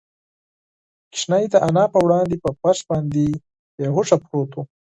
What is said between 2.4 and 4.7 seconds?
په فرش باندې بې هوښه پروت و.